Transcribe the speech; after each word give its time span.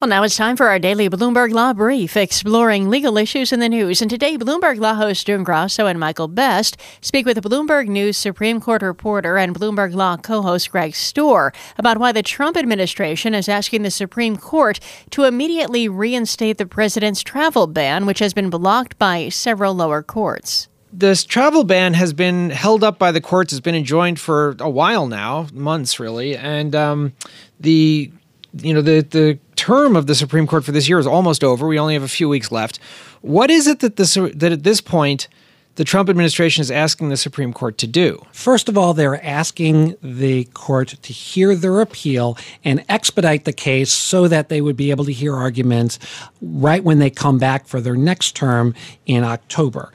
Well, 0.00 0.08
now 0.08 0.22
it's 0.22 0.36
time 0.36 0.56
for 0.56 0.68
our 0.68 0.78
daily 0.78 1.10
Bloomberg 1.10 1.50
Law 1.50 1.72
Brief, 1.72 2.16
exploring 2.16 2.88
legal 2.88 3.18
issues 3.18 3.52
in 3.52 3.58
the 3.58 3.68
news. 3.68 4.00
And 4.00 4.08
today, 4.08 4.38
Bloomberg 4.38 4.78
Law 4.78 4.94
host 4.94 5.26
June 5.26 5.42
Grasso 5.42 5.86
and 5.86 5.98
Michael 5.98 6.28
Best 6.28 6.76
speak 7.00 7.26
with 7.26 7.42
Bloomberg 7.42 7.88
News 7.88 8.16
Supreme 8.16 8.60
Court 8.60 8.80
reporter 8.80 9.36
and 9.36 9.52
Bloomberg 9.52 9.92
Law 9.96 10.16
co 10.16 10.40
host 10.40 10.70
Greg 10.70 10.92
Stohr 10.92 11.52
about 11.76 11.98
why 11.98 12.12
the 12.12 12.22
Trump 12.22 12.56
administration 12.56 13.34
is 13.34 13.48
asking 13.48 13.82
the 13.82 13.90
Supreme 13.90 14.36
Court 14.36 14.78
to 15.10 15.24
immediately 15.24 15.88
reinstate 15.88 16.58
the 16.58 16.66
president's 16.66 17.24
travel 17.24 17.66
ban, 17.66 18.06
which 18.06 18.20
has 18.20 18.32
been 18.32 18.50
blocked 18.50 19.00
by 19.00 19.28
several 19.30 19.74
lower 19.74 20.04
courts. 20.04 20.68
This 20.92 21.24
travel 21.24 21.64
ban 21.64 21.94
has 21.94 22.12
been 22.12 22.50
held 22.50 22.84
up 22.84 23.00
by 23.00 23.10
the 23.10 23.20
courts, 23.20 23.50
has 23.50 23.60
been 23.60 23.74
enjoined 23.74 24.20
for 24.20 24.54
a 24.60 24.70
while 24.70 25.08
now, 25.08 25.48
months 25.52 25.98
really. 25.98 26.36
And 26.36 26.76
um, 26.76 27.14
the 27.58 28.12
you 28.54 28.72
know 28.72 28.80
the 28.80 29.00
the 29.00 29.38
term 29.68 29.96
of 29.96 30.06
the 30.06 30.14
Supreme 30.14 30.46
Court 30.46 30.64
for 30.64 30.72
this 30.72 30.88
year 30.88 30.98
is 30.98 31.06
almost 31.06 31.44
over. 31.44 31.66
We 31.66 31.78
only 31.78 31.92
have 31.92 32.02
a 32.02 32.08
few 32.08 32.26
weeks 32.26 32.50
left. 32.50 32.78
What 33.20 33.50
is 33.50 33.66
it 33.66 33.80
that 33.80 33.96
this 33.96 34.14
that 34.14 34.50
at 34.50 34.62
this 34.62 34.80
point 34.80 35.28
the 35.74 35.84
Trump 35.84 36.08
administration 36.08 36.62
is 36.62 36.70
asking 36.70 37.10
the 37.10 37.18
Supreme 37.18 37.52
Court 37.52 37.76
to 37.78 37.86
do? 37.86 38.24
First 38.32 38.70
of 38.70 38.78
all, 38.78 38.94
they're 38.94 39.22
asking 39.22 39.94
the 40.02 40.44
court 40.54 40.88
to 41.02 41.12
hear 41.12 41.54
their 41.54 41.82
appeal 41.82 42.38
and 42.64 42.82
expedite 42.88 43.44
the 43.44 43.52
case 43.52 43.92
so 43.92 44.26
that 44.26 44.48
they 44.48 44.62
would 44.62 44.76
be 44.76 44.90
able 44.90 45.04
to 45.04 45.12
hear 45.12 45.36
arguments 45.36 45.98
right 46.40 46.82
when 46.82 46.98
they 46.98 47.10
come 47.10 47.36
back 47.38 47.66
for 47.66 47.78
their 47.82 47.96
next 47.96 48.34
term 48.34 48.74
in 49.04 49.22
October. 49.22 49.92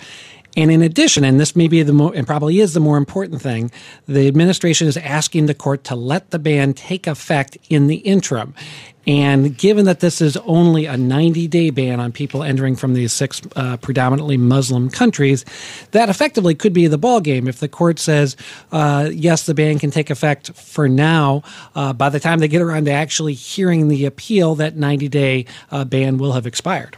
And 0.56 0.70
in 0.70 0.82
addition, 0.82 1.24
and 1.24 1.40
this 1.40 1.56
may 1.56 1.68
be 1.68 1.82
the 1.82 1.94
more, 1.94 2.14
and 2.14 2.28
probably 2.28 2.60
is 2.60 2.74
the 2.74 2.80
more 2.80 2.98
important 2.98 3.42
thing, 3.42 3.72
the 4.08 4.28
administration 4.28 4.88
is 4.88 4.98
asking 4.98 5.48
the 5.48 5.56
court 5.56 5.84
to 5.86 5.96
let 5.96 6.30
the 6.30 6.40
ban 6.40 6.74
take 6.74 7.08
effect 7.08 7.58
in 7.70 7.88
the 7.88 7.98
interim. 7.98 8.54
And 9.06 9.58
given 9.58 9.86
that 9.86 10.00
this 10.00 10.22
is 10.22 10.38
only 10.38 10.86
a 10.86 10.96
90 10.96 11.48
day 11.48 11.72
ban 11.72 12.00
on 12.00 12.12
people 12.12 12.44
entering 12.44 12.76
from 12.76 12.94
these 12.94 13.12
six 13.12 13.42
uh, 13.56 13.78
predominantly 13.78 14.38
Muslim 14.38 14.90
countries, 14.90 15.44
that 15.92 16.08
effectively 16.08 16.56
could 16.56 16.72
be 16.72 16.88
the 16.88 17.00
ballgame. 17.00 17.50
If 17.50 17.60
the 17.60 17.68
court 17.68 18.00
says, 18.00 18.38
uh, 18.72 19.10
yes, 19.12 19.46
the 19.46 19.54
ban 19.54 19.80
can 19.80 19.92
take 19.92 20.10
effect 20.10 20.54
for 20.54 20.88
now, 20.88 21.44
uh, 21.76 21.92
by 21.94 22.10
the 22.10 22.20
time 22.20 22.40
they 22.40 22.48
get 22.48 22.62
around 22.62 22.86
to 22.86 22.92
actually 22.92 23.34
hearing 23.34 23.88
the 23.88 24.06
appeal, 24.06 24.56
that 24.56 24.78
90 24.78 25.10
day 25.10 25.46
uh, 25.72 25.84
ban 25.84 26.18
will 26.18 26.34
have 26.34 26.48
expired. 26.48 26.96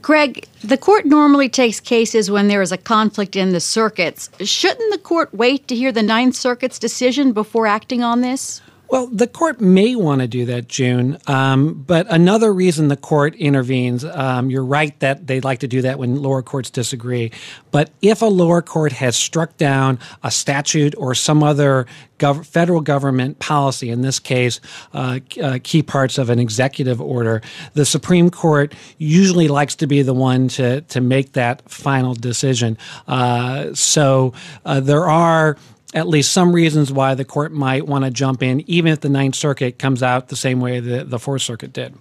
Greg, 0.00 0.46
the 0.62 0.76
court 0.76 1.06
normally 1.06 1.48
takes 1.48 1.80
cases 1.80 2.30
when 2.30 2.48
there 2.48 2.62
is 2.62 2.72
a 2.72 2.76
conflict 2.76 3.36
in 3.36 3.52
the 3.52 3.60
circuits. 3.60 4.30
Shouldn't 4.40 4.92
the 4.92 4.98
court 4.98 5.32
wait 5.32 5.66
to 5.68 5.74
hear 5.74 5.92
the 5.92 6.02
Ninth 6.02 6.36
Circuit's 6.36 6.78
decision 6.78 7.32
before 7.32 7.66
acting 7.66 8.02
on 8.02 8.20
this? 8.20 8.60
Well, 8.90 9.06
the 9.08 9.26
court 9.26 9.60
may 9.60 9.94
want 9.96 10.22
to 10.22 10.26
do 10.28 10.46
that, 10.46 10.66
June. 10.66 11.18
Um, 11.26 11.74
but 11.86 12.06
another 12.08 12.54
reason 12.54 12.88
the 12.88 12.96
court 12.96 13.34
intervenes, 13.34 14.02
um, 14.02 14.48
you're 14.50 14.64
right 14.64 14.98
that 15.00 15.26
they 15.26 15.40
like 15.40 15.58
to 15.58 15.68
do 15.68 15.82
that 15.82 15.98
when 15.98 16.22
lower 16.22 16.40
courts 16.40 16.70
disagree. 16.70 17.30
But 17.70 17.90
if 18.00 18.22
a 18.22 18.26
lower 18.26 18.62
court 18.62 18.92
has 18.92 19.14
struck 19.14 19.58
down 19.58 19.98
a 20.22 20.30
statute 20.30 20.94
or 20.96 21.14
some 21.14 21.42
other 21.42 21.86
gov- 22.18 22.46
federal 22.46 22.80
government 22.80 23.40
policy, 23.40 23.90
in 23.90 24.00
this 24.00 24.18
case, 24.18 24.58
uh, 24.94 25.20
uh, 25.42 25.58
key 25.62 25.82
parts 25.82 26.16
of 26.16 26.30
an 26.30 26.38
executive 26.38 26.98
order, 26.98 27.42
the 27.74 27.84
Supreme 27.84 28.30
Court 28.30 28.74
usually 28.96 29.48
likes 29.48 29.74
to 29.76 29.86
be 29.86 30.00
the 30.00 30.14
one 30.14 30.48
to, 30.48 30.80
to 30.80 31.02
make 31.02 31.32
that 31.32 31.68
final 31.70 32.14
decision. 32.14 32.78
Uh, 33.06 33.74
so 33.74 34.32
uh, 34.64 34.80
there 34.80 35.04
are 35.04 35.58
at 35.94 36.06
least 36.06 36.32
some 36.32 36.52
reasons 36.52 36.92
why 36.92 37.14
the 37.14 37.24
court 37.24 37.52
might 37.52 37.86
want 37.86 38.04
to 38.04 38.10
jump 38.10 38.42
in, 38.42 38.68
even 38.68 38.92
if 38.92 39.00
the 39.00 39.08
Ninth 39.08 39.34
Circuit 39.34 39.78
comes 39.78 40.02
out 40.02 40.28
the 40.28 40.36
same 40.36 40.60
way 40.60 40.80
that 40.80 41.10
the 41.10 41.18
Fourth 41.18 41.42
Circuit 41.42 41.72
did. 41.72 41.94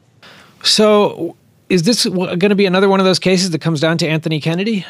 So, 0.63 1.35
is 1.69 1.83
this 1.83 2.05
going 2.05 2.39
to 2.39 2.55
be 2.55 2.65
another 2.65 2.89
one 2.89 2.99
of 2.99 3.05
those 3.05 3.19
cases 3.19 3.51
that 3.51 3.59
comes 3.59 3.79
down 3.79 3.97
to 3.99 4.07
Anthony 4.07 4.39
Kennedy? 4.39 4.85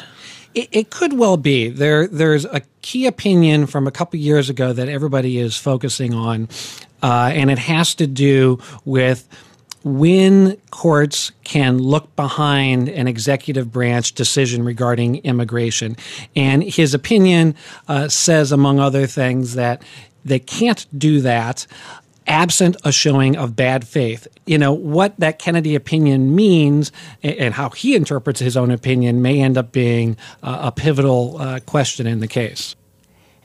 It, 0.54 0.68
it 0.72 0.90
could 0.90 1.12
well 1.12 1.36
be. 1.36 1.68
There, 1.68 2.06
there's 2.06 2.44
a 2.44 2.62
key 2.82 3.06
opinion 3.06 3.66
from 3.66 3.86
a 3.86 3.90
couple 3.90 4.18
years 4.18 4.48
ago 4.48 4.72
that 4.72 4.88
everybody 4.88 5.38
is 5.38 5.56
focusing 5.56 6.14
on, 6.14 6.48
uh, 7.02 7.30
and 7.32 7.50
it 7.50 7.58
has 7.58 7.94
to 7.96 8.06
do 8.06 8.58
with 8.84 9.28
when 9.96 10.56
courts 10.70 11.32
can 11.44 11.78
look 11.78 12.14
behind 12.16 12.88
an 12.88 13.08
executive 13.08 13.72
branch 13.72 14.12
decision 14.12 14.64
regarding 14.64 15.16
immigration. 15.16 15.96
And 16.36 16.62
his 16.62 16.94
opinion 16.94 17.54
uh, 17.86 18.08
says, 18.08 18.52
among 18.52 18.80
other 18.80 19.06
things, 19.06 19.54
that 19.54 19.82
they 20.24 20.38
can't 20.38 20.86
do 20.96 21.20
that 21.22 21.66
absent 22.26 22.76
a 22.84 22.92
showing 22.92 23.36
of 23.36 23.56
bad 23.56 23.88
faith. 23.88 24.28
You 24.46 24.58
know, 24.58 24.72
what 24.72 25.18
that 25.18 25.38
Kennedy 25.38 25.74
opinion 25.74 26.34
means 26.34 26.92
and 27.22 27.54
how 27.54 27.70
he 27.70 27.94
interprets 27.94 28.38
his 28.38 28.56
own 28.56 28.70
opinion 28.70 29.22
may 29.22 29.40
end 29.40 29.56
up 29.56 29.72
being 29.72 30.16
a 30.42 30.70
pivotal 30.70 31.38
uh, 31.38 31.60
question 31.60 32.06
in 32.06 32.20
the 32.20 32.28
case. 32.28 32.76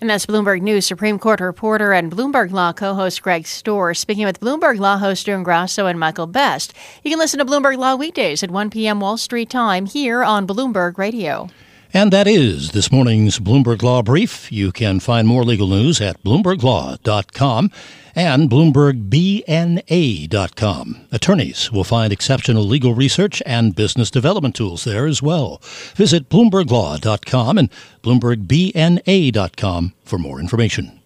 And 0.04 0.10
that's 0.10 0.26
Bloomberg 0.26 0.62
News 0.62 0.86
Supreme 0.86 1.18
Court 1.18 1.40
reporter 1.40 1.94
and 1.94 2.12
Bloomberg 2.12 2.52
Law 2.52 2.74
co 2.74 2.94
host 2.94 3.22
Greg 3.22 3.44
Stohr 3.46 3.96
speaking 3.96 4.26
with 4.26 4.42
Bloomberg 4.42 4.78
Law 4.78 4.98
host 4.98 5.26
June 5.26 5.44
Grasso 5.44 5.86
and 5.86 5.98
Michael 5.98 6.28
Best. 6.28 6.74
You 7.06 7.10
can 7.10 7.20
listen 7.20 7.40
to 7.40 7.46
Bloomberg 7.46 7.78
Law 7.78 7.96
weekdays 7.96 8.44
at 8.44 8.52
1 8.52 8.70
p.m. 8.70 9.00
Wall 9.00 9.16
Street 9.16 9.50
time 9.50 9.86
here 9.86 10.22
on 10.22 10.46
Bloomberg 10.46 10.98
Radio. 10.98 11.48
And 11.96 12.12
that 12.12 12.28
is 12.28 12.72
this 12.72 12.92
morning's 12.92 13.38
Bloomberg 13.38 13.84
Law 13.84 14.02
Brief. 14.02 14.52
You 14.52 14.72
can 14.72 15.00
find 15.00 15.28
more 15.28 15.44
legal 15.44 15.68
news 15.68 16.02
at 16.02 16.24
BloombergLaw.com 16.24 17.70
and 18.16 18.50
BloombergBNA.com. 18.50 21.08
Attorneys 21.12 21.72
will 21.72 21.84
find 21.84 22.12
exceptional 22.12 22.64
legal 22.64 22.96
research 22.96 23.44
and 23.46 23.76
business 23.76 24.10
development 24.10 24.56
tools 24.56 24.86
there 24.86 25.06
as 25.06 25.22
well. 25.22 25.62
Visit 25.94 26.30
BloombergLaw.com 26.30 27.60
and 27.60 27.70
BloombergBNA.com 28.02 29.94
for 30.04 30.18
more 30.18 30.40
information. 30.40 31.00